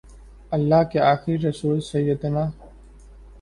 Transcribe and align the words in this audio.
اللہ 0.51 0.83
کے 0.91 0.99
آخری 1.01 1.37
رسول 1.39 1.79
سیدنا 1.81 2.49